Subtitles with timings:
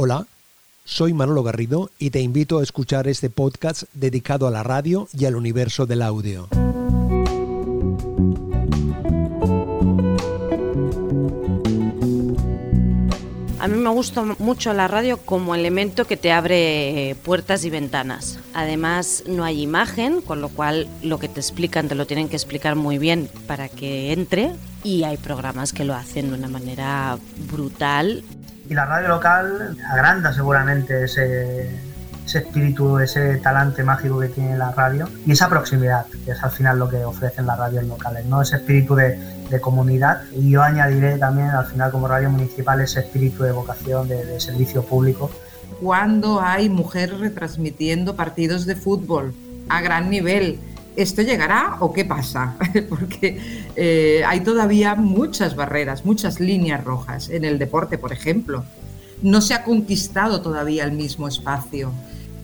[0.00, 0.28] Hola,
[0.84, 5.24] soy Manolo Garrido y te invito a escuchar este podcast dedicado a la radio y
[5.24, 6.46] al universo del audio.
[13.58, 18.38] A mí me gusta mucho la radio como elemento que te abre puertas y ventanas.
[18.54, 22.36] Además, no hay imagen, con lo cual lo que te explican te lo tienen que
[22.36, 24.52] explicar muy bien para que entre.
[24.84, 27.18] Y hay programas que lo hacen de una manera
[27.50, 28.22] brutal.
[28.68, 31.70] Y la radio local agranda seguramente ese,
[32.26, 36.50] ese espíritu, ese talante mágico que tiene la radio y esa proximidad, que es al
[36.50, 38.42] final lo que ofrecen las radios locales, ¿no?
[38.42, 39.18] Ese espíritu de,
[39.48, 44.06] de comunidad y yo añadiré también al final como radio municipal ese espíritu de vocación
[44.06, 45.30] de, de servicio público.
[45.80, 49.34] Cuando hay mujeres retransmitiendo partidos de fútbol
[49.70, 50.60] a gran nivel,
[50.98, 52.56] ¿esto llegará o qué pasa?
[52.88, 53.38] Porque
[53.76, 58.64] eh, hay todavía muchas barreras, muchas líneas rojas en el deporte, por ejemplo.
[59.22, 61.92] No se ha conquistado todavía el mismo espacio.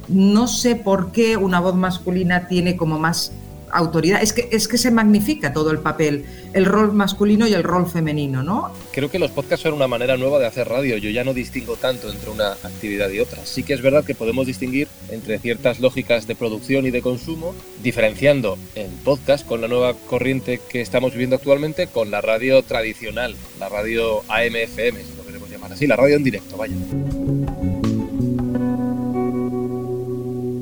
[0.08, 3.32] No sé por qué una voz masculina tiene como más
[3.74, 4.22] autoridad.
[4.22, 7.86] Es que, es que se magnifica todo el papel, el rol masculino y el rol
[7.86, 8.72] femenino, ¿no?
[8.92, 10.96] Creo que los podcasts son una manera nueva de hacer radio.
[10.96, 13.44] Yo ya no distingo tanto entre una actividad y otra.
[13.44, 17.54] Sí que es verdad que podemos distinguir entre ciertas lógicas de producción y de consumo,
[17.82, 23.34] diferenciando el podcast con la nueva corriente que estamos viviendo actualmente con la radio tradicional,
[23.58, 26.74] la radio AM-FM, si lo queremos llamar así, la radio en directo, vaya.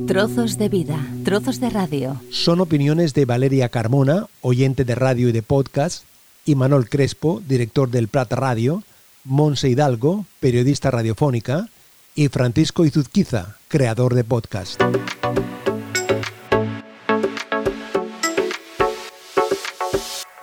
[0.06, 2.20] Trozos de vida, trozos de radio.
[2.30, 6.04] Son opiniones de Valeria Carmona, oyente de radio y de podcast,
[6.44, 8.82] y Manuel Crespo, director del Prat Radio,
[9.24, 11.68] Monse Hidalgo, periodista radiofónica,
[12.14, 14.82] y Francisco Izuzquiza, creador de podcast.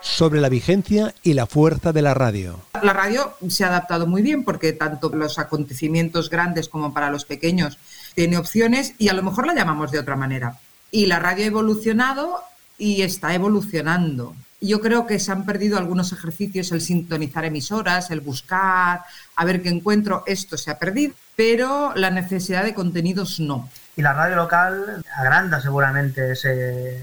[0.02, 2.69] Sobre la vigencia y la fuerza de la radio.
[2.84, 7.26] La radio se ha adaptado muy bien porque tanto los acontecimientos grandes como para los
[7.26, 7.78] pequeños
[8.16, 10.58] tiene opciones y a lo mejor la llamamos de otra manera.
[10.92, 12.44] Y la radio ha evolucionado
[12.78, 14.36] y está evolucionando.
[14.62, 19.04] Yo creo que se han perdido algunos ejercicios, el sintonizar emisoras, el buscar,
[19.36, 23.70] a ver qué encuentro, esto se ha perdido, pero la necesidad de contenidos no.
[23.96, 27.00] Y la radio local agranda seguramente ese,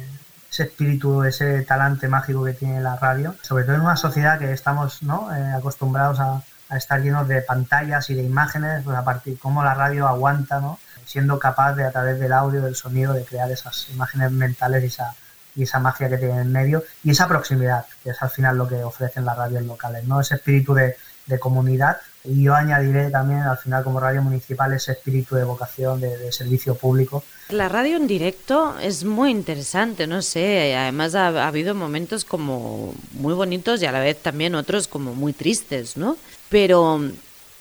[0.51, 4.53] ese espíritu, ese talante mágico que tiene la radio, sobre todo en una sociedad que
[4.53, 5.34] estamos ¿no?
[5.34, 6.43] eh, acostumbrados a,
[6.77, 10.81] estar llenos de pantallas y de imágenes, pues a partir cómo la radio aguanta, ¿no?
[11.05, 14.87] siendo capaz de a través del audio, del sonido, de crear esas imágenes mentales y
[14.87, 15.15] esa,
[15.55, 18.67] y esa magia que tiene en medio y esa proximidad, que es al final lo
[18.67, 20.21] que ofrecen las radios locales, ¿no?
[20.21, 20.97] Ese espíritu de,
[21.27, 26.00] de comunidad y yo añadiré también al final como radio municipal ese espíritu de vocación
[26.00, 27.22] de, de, servicio público.
[27.48, 32.94] La radio en directo es muy interesante, no sé, además ha, ha, habido momentos como
[33.12, 36.16] muy bonitos y a la vez también otros como muy tristes, ¿no?
[36.48, 37.00] Pero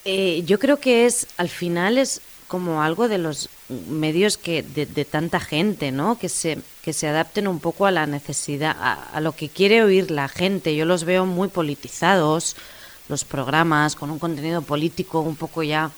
[0.05, 3.49] eh, yo creo que es, al final es como algo de los
[3.89, 6.19] medios que de, de, tanta gente, ¿no?
[6.19, 9.83] Que se, que se adapten un poco a la necesidad, a, a, lo que quiere
[9.83, 10.75] oír la gente.
[10.75, 12.55] Yo los veo muy politizados,
[13.09, 15.91] los programas, con un contenido político un poco ya,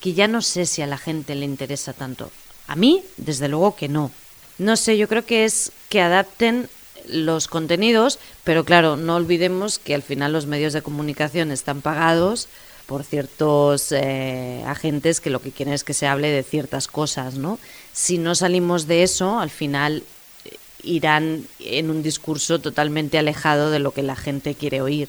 [0.00, 2.30] que ya no sé si a la gente le interesa tanto.
[2.66, 4.10] A mí, desde luego que no.
[4.58, 6.68] No sé, yo creo que es que adapten
[7.08, 12.48] los contenidos, pero claro, no olvidemos que al final los medios de comunicación están pagados
[12.86, 17.36] por ciertos eh, agentes que lo que quieren es que se hable de ciertas cosas,
[17.36, 17.58] ¿no?
[17.92, 20.02] Si no salimos de eso, al final
[20.44, 25.08] eh, irán en un discurso totalmente alejado de lo que la gente quiere oír.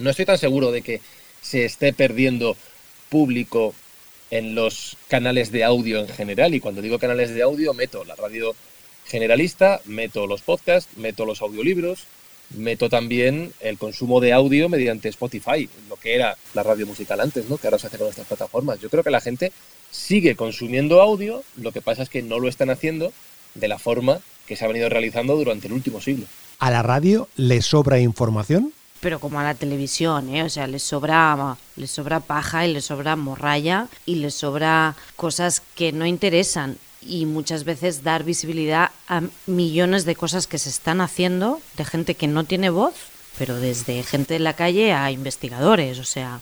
[0.00, 1.00] No estoy tan seguro de que
[1.42, 2.56] se esté perdiendo
[3.10, 3.74] público
[4.30, 8.14] en los canales de audio en general, y cuando digo canales de audio, meto la
[8.14, 8.54] radio
[9.06, 12.06] generalista, meto los podcasts, meto los audiolibros,
[12.56, 17.48] meto también el consumo de audio mediante Spotify, lo que era la radio musical antes,
[17.48, 17.58] ¿no?
[17.58, 18.80] que ahora se hace con estas plataformas.
[18.80, 19.52] Yo creo que la gente
[19.90, 23.12] sigue consumiendo audio, lo que pasa es que no lo están haciendo
[23.54, 26.26] de la forma que se ha venido realizando durante el último siglo.
[26.58, 28.72] ¿A la radio le sobra información?
[29.00, 30.42] Pero como a la televisión, ¿eh?
[30.42, 35.62] O sea, les sobra, les sobra paja y les sobra morralla y les sobra cosas
[35.74, 41.00] que no interesan y muchas veces dar visibilidad a millones de cosas que se están
[41.00, 42.94] haciendo de gente que no tiene voz,
[43.38, 46.40] pero desde gente en la calle a investigadores, o sea,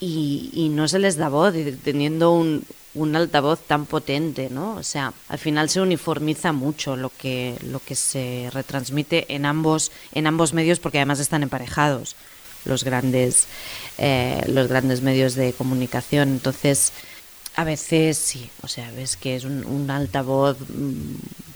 [0.00, 1.54] y, y no se les da voz
[1.84, 2.64] teniendo un,
[2.96, 4.74] un altavoz tan potente, ¿no?
[4.74, 9.92] O sea, al final se uniformiza mucho lo que, lo que se retransmite en ambos,
[10.12, 12.16] en ambos medios porque además están emparejados
[12.64, 13.46] los grandes,
[13.98, 16.30] eh, los grandes medios de comunicación.
[16.30, 16.92] Entonces,
[17.54, 20.56] a veces sí, o sea, ves que es un, altavoz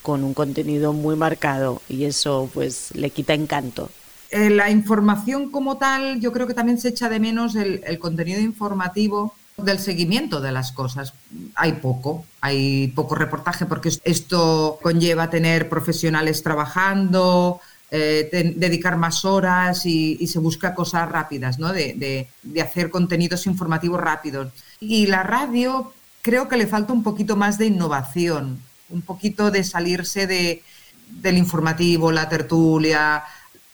[0.02, 3.90] con un contenido muy marcado y eso pues le quita encanto.
[4.30, 8.40] Eh, la información como tal, yo creo que también se echa de menos el contenido
[8.40, 9.34] informativo
[9.64, 11.14] del seguimiento de las cosas.
[11.54, 17.60] Hay poco, hay poco reportaje porque esto conlleva tener profesionales trabajando,
[17.90, 21.72] eh, dedicar más horas y, se busca cosas rápidas, ¿no?
[21.72, 24.52] De, de, hacer contenidos informativos rápidos.
[24.78, 25.92] Y la radio
[26.22, 28.60] creo que le falta un poquito más de innovación,
[28.90, 30.62] un poquito de salirse de,
[31.08, 33.24] del informativo, la tertulia,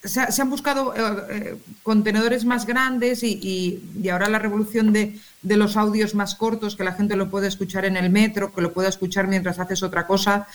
[0.03, 6.15] se, han buscado eh, eh, contenedores más grandes y, ahora la revolución de, los audios
[6.15, 9.27] más cortos, que la gente lo puede escuchar en el metro, que lo pueda escuchar
[9.27, 10.47] mientras haces otra cosa.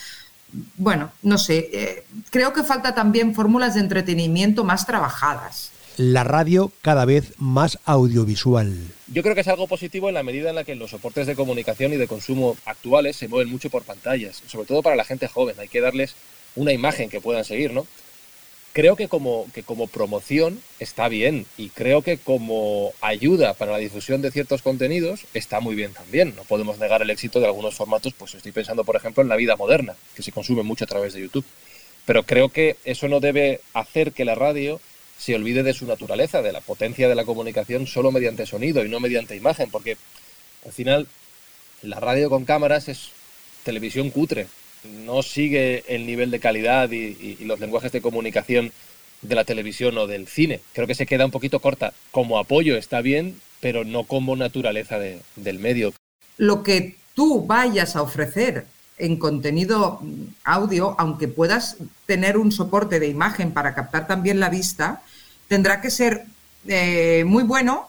[0.76, 5.70] Bueno, no sé, eh, creo que falta también fórmulas de entretenimiento más trabajadas.
[5.96, 8.74] La radio cada vez más audiovisual.
[9.08, 11.36] Yo creo que es algo positivo en la medida en la que los soportes de
[11.36, 15.28] comunicación y de consumo actuales se mueven mucho por pantallas, sobre todo para la gente
[15.28, 15.56] joven.
[15.58, 16.14] Hay que darles
[16.54, 17.86] una imagen que puedan seguir, ¿no?
[18.72, 23.78] Creo que como, que como promoción está bien y creo que como ayuda para la
[23.78, 26.34] difusión de ciertos contenidos está muy bien también.
[26.36, 29.36] No podemos negar el éxito de algunos formatos, pues estoy pensando por ejemplo en la
[29.36, 31.44] vida moderna, que se consume mucho a través de YouTube.
[32.06, 34.80] Pero creo que eso no debe hacer que la radio
[35.18, 38.88] se olvide de su naturaleza, de la potencia de la comunicación solo mediante sonido y
[38.88, 39.96] no mediante imagen, porque
[40.66, 41.06] al final
[41.82, 43.10] la radio con cámaras es
[43.62, 44.48] televisión cutre,
[44.84, 48.72] no sigue el nivel de calidad y, los lenguajes de comunicación
[49.20, 50.60] de la televisión o del cine.
[50.72, 51.92] Creo que se queda un poquito corta.
[52.10, 55.92] Como apoyo está bien, pero no como naturaleza del medio.
[56.36, 58.66] Lo que tú vayas a ofrecer
[58.98, 60.00] en contenido
[60.44, 61.76] audio, aunque puedas
[62.06, 65.02] tener un soporte de imagen para captar también la vista,
[65.48, 66.24] tendrá que ser
[66.66, 67.88] eh, muy bueno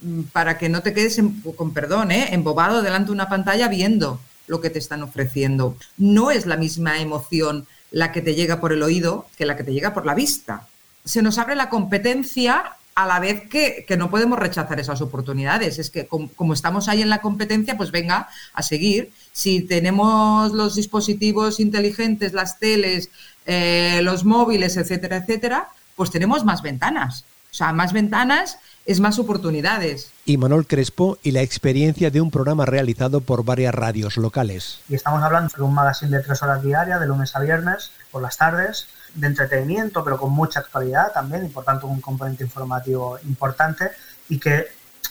[0.00, 1.20] mm, para que no te quedes,
[1.56, 5.76] con perdón, eh, embobado delante de una pantalla viendo lo que te están ofreciendo.
[5.96, 9.64] No es la misma emoción la que te llega por el oído que la que
[9.64, 10.66] te llega por la vista.
[11.04, 15.78] Se nos abre la competencia a la vez que, no podemos rechazar esas oportunidades.
[15.78, 19.12] Es que como, estamos ahí en la competencia, pues venga a seguir.
[19.32, 23.10] Si tenemos los dispositivos inteligentes, las teles,
[23.44, 27.26] eh, los móviles, etcétera, etcétera, pues tenemos más ventanas.
[27.50, 30.10] O sea, más ventanas es más oportunidades.
[30.24, 34.80] Y Manuel Crespo y la experiencia de un programa realizado por varias radios locales.
[34.88, 38.22] Y estamos hablando de un magazine de tres horas diarias, de lunes a viernes, por
[38.22, 43.18] las tardes, de entretenimiento, pero con mucha actualidad también, y por tanto un componente informativo
[43.24, 43.90] importante,
[44.28, 44.66] y que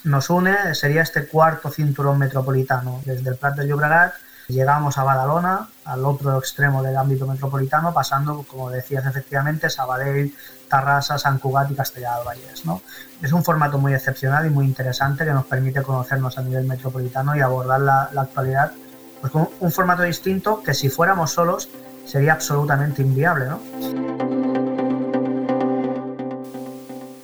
[0.05, 4.13] nos une, sería este cuarto cinturón metropolitano, desde el Prat de Llobregat
[4.47, 10.33] Llegamos a Badalona, al otro extremo del ámbito metropolitano, pasando, como decías efectivamente, Sabadell,
[10.69, 12.65] Tarrasa, San Cugat y Castellar del Vallés.
[12.65, 12.81] ¿no?
[13.23, 17.35] Es un formato muy excepcional y muy interesante que nos permite conocernos a nivel metropolitano
[17.35, 18.71] y abordar la, actualidad
[19.19, 21.69] pues, con un formato distinto que si fuéramos solos
[22.05, 23.45] sería absolutamente inviable.
[23.45, 23.59] ¿no?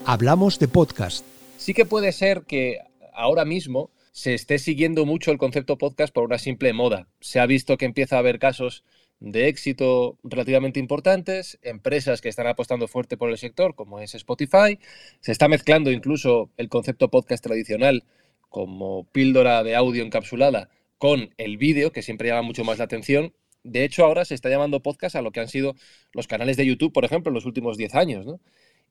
[0.07, 1.23] Hablamos de podcast.
[1.57, 2.79] Sí que puede ser que
[3.13, 7.07] ahora mismo se esté siguiendo mucho el concepto podcast por una simple moda.
[7.21, 8.83] Se ha visto que empieza a haber casos
[9.21, 14.79] de éxito relativamente importantes, empresas que están apostando fuerte por el sector, como es Spotify.
[15.21, 18.03] Se está mezclando incluso el concepto podcast tradicional
[18.49, 23.33] como píldora de audio encapsulada con el vídeo, que siempre llama mucho más la atención.
[23.63, 25.75] De hecho, ahora se está llamando podcast a lo que han sido
[26.13, 28.25] los canales de YouTube, por ejemplo, en los últimos 10 años.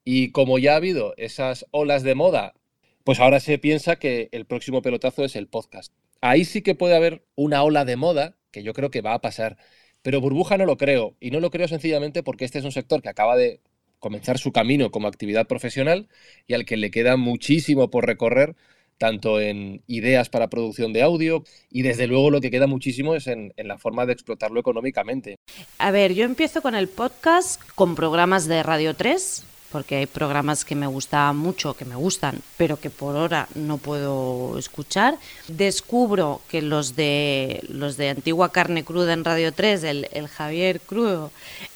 [0.04, 2.54] Y como ya ha habido esas olas de moda
[3.04, 5.92] pues ahora se piensa que el próximo pelotazo es el podcast.
[6.20, 9.20] Ahí sí que puede haber una ola de moda, que yo creo que va a
[9.20, 9.56] pasar.
[10.02, 11.16] Pero burbuja no lo creo.
[11.20, 13.60] Y no lo creo sencillamente porque este es un sector que acaba de
[14.00, 16.08] comenzar su camino como actividad profesional
[16.46, 18.56] y al que le queda muchísimo por recorrer,
[18.98, 23.26] tanto en ideas para producción de audio y desde luego lo que queda muchísimo es
[23.28, 25.36] en, la forma de explotarlo económicamente.
[25.78, 30.64] A ver, yo empiezo con el podcast, con programas de Radio 3, porque hay programas
[30.64, 35.18] que me gustaban mucho, que me gustan, pero que por ahora no puedo escuchar.
[35.48, 41.30] Descubro que los de los de Antigua Carne Cruda en Radio 3, el, Javier Crudo,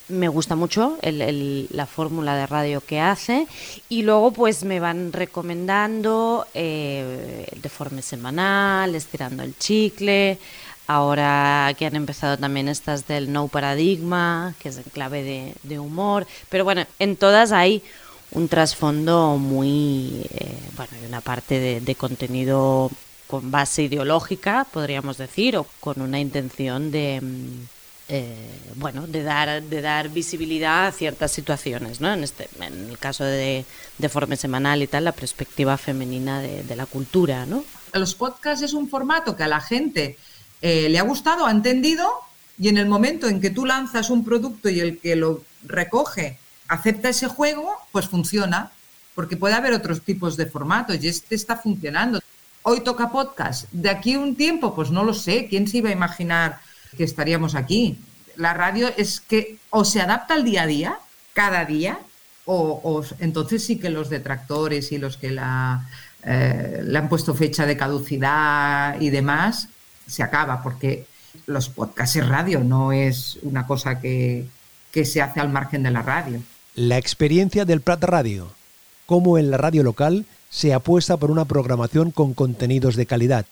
[0.08, 3.46] me gusta mucho la fórmula de radio que hace
[3.88, 10.38] y luego pues me van recomendando eh, el deforme semanal, estirando el chicle,
[10.86, 16.26] Ahora que han empezado también estas del no paradigma, que es en clave de, humor.
[16.50, 17.82] Pero bueno, en todas hay
[18.32, 22.90] un trasfondo muy, eh, bueno, hay una parte de, contenido
[23.26, 27.66] con base ideológica, podríamos decir, o con una intención de, mm,
[28.08, 32.12] eh, bueno, de dar, de dar visibilidad a ciertas situaciones, ¿no?
[32.12, 33.64] En, este, en el caso de,
[33.96, 37.64] de Forme Semanal y tal, la perspectiva femenina de, de la cultura, ¿no?
[37.94, 40.18] Los podcasts es un formato que a la gente
[40.66, 42.08] eh, le ha gustado, ha entendido
[42.58, 46.38] y en el momento en que tú lanzas un producto y el que lo recoge
[46.68, 48.72] acepta ese juego, pues funciona,
[49.14, 52.18] porque puede haber otros tipos de formatos y este está funcionando.
[52.62, 53.70] hoy toca podcast.
[53.72, 55.48] De aquí un tiempo, pues no lo sé.
[55.50, 56.60] ¿Quién se iba a imaginar
[56.96, 57.98] que estaríamos aquí?
[58.36, 60.98] La radio es que o se adapta al día a día,
[61.34, 61.98] cada día,
[62.46, 65.86] o, entonces sí que los detractores y los que la,
[66.22, 69.68] eh, le han puesto fecha de caducidad y demás,
[70.06, 71.06] se acaba, porque
[71.46, 74.46] los podcasts es radio, no es una cosa que,
[74.92, 76.40] que se hace al margen de la radio.
[76.74, 78.52] La experiencia del Prat Radio,
[79.06, 83.46] cómo en la radio local se apuesta por una programación con contenidos de calidad.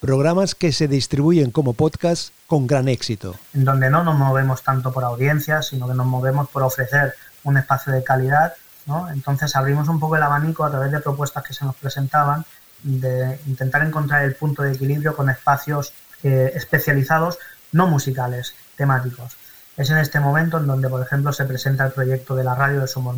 [0.00, 3.34] Programas que se distribuyen como podcast con gran éxito.
[3.54, 7.14] En donde no nos movemos tanto por audiencias, sino que nos movemos por ofrecer
[7.44, 8.52] un espacio de calidad.
[8.84, 9.10] ¿no?
[9.10, 12.44] Entonces abrimos un poco el abanico a través de propuestas que se nos presentaban,
[12.82, 15.92] de intentar encontrar el punto de equilibrio con espacios
[16.22, 17.38] eh, especializados,
[17.72, 19.36] no musicales, temáticos.
[19.76, 22.80] Es en este momento en donde, por ejemplo, se presenta el proyecto de la radio
[22.80, 23.16] de Somos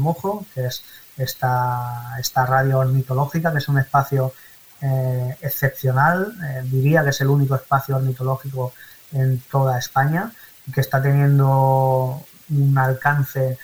[0.54, 0.82] que es
[1.16, 4.32] esta, esta radio ornitológica, que es un espacio
[4.80, 8.72] eh, excepcional, eh, diría que es el único espacio ornitológico
[9.12, 10.32] en toda España,
[10.72, 13.58] que está teniendo un alcance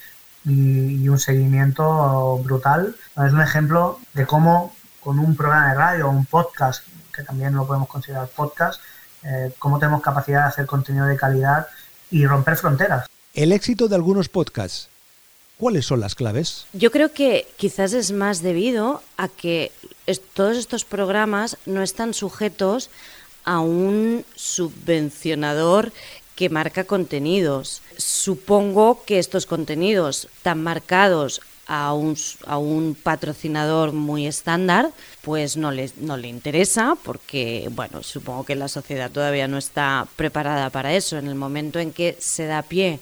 [0.45, 2.95] y, un seguimiento brutal.
[3.17, 4.75] Es un ejemplo de cómo
[5.05, 6.83] con un programa de radio o un podcast,
[7.15, 8.81] que también lo podemos considerar podcast,
[9.23, 11.69] eh, cómo tenemos capacidad de hacer contenido de calidad
[12.11, 13.07] y romper fronteras.
[13.35, 14.89] El éxito de algunos podcasts.
[15.59, 16.67] ¿Cuáles son las claves?
[16.73, 19.71] Yo creo que quizás es más debido a que
[20.35, 22.91] todos estos programas no están sujetos
[23.45, 25.93] a un subvencionador
[26.35, 27.83] que marca contenidos.
[27.97, 32.17] Supongo que estos contenidos tan marcados a un,
[32.47, 34.91] a un patrocinador muy estándar,
[35.23, 40.07] pues no le, no le interesa porque, bueno, supongo que la sociedad todavía no está
[40.17, 41.17] preparada para eso.
[41.17, 43.01] En el momento en que se da pie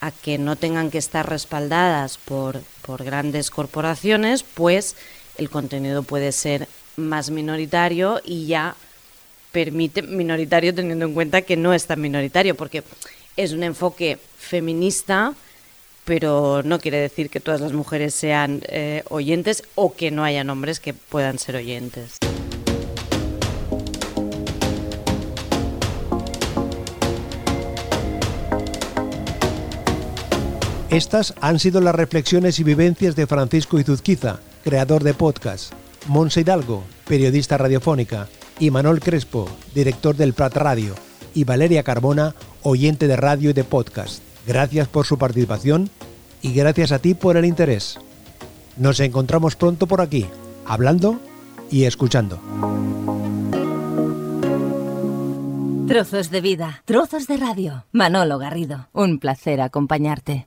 [0.00, 4.94] a que no tengan que estar respaldadas por, por grandes corporaciones, pues
[5.38, 8.76] el contenido puede ser más minoritario y ya
[9.52, 12.82] permite minoritario teniendo en cuenta que no es tan minoritario, porque
[13.36, 15.34] es un enfoque feminista
[16.06, 20.48] pero no quiere decir que todas las mujeres sean eh, oyentes o que no hayan
[20.48, 22.16] hombres que puedan ser oyentes.
[30.88, 35.72] Estas han sido las reflexiones y vivencias de Francisco Izuzquiza, creador de podcast,
[36.06, 38.28] Monse Hidalgo, periodista radiofónica,
[38.60, 40.94] y Manuel Crespo, director del Prat Radio,
[41.34, 44.25] y Valeria Carbona, oyente de radio y de podcast.
[44.46, 45.90] Gracias por su participación
[46.42, 47.98] y gracias a ti por el interés.
[48.76, 50.26] Nos encontramos pronto por aquí,
[50.66, 51.18] hablando
[51.70, 52.40] y escuchando.
[55.88, 57.84] Trozos de vida, trozos de radio.
[57.92, 60.44] Manolo Garrido, un placer acompañarte.